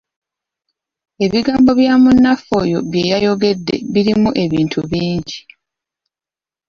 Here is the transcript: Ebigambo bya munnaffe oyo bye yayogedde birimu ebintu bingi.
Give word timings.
Ebigambo 1.25 1.71
bya 1.79 1.95
munnaffe 2.01 2.51
oyo 2.61 2.77
bye 2.89 3.03
yayogedde 3.11 3.75
birimu 3.93 4.29
ebintu 4.43 4.79
bingi. 4.91 5.37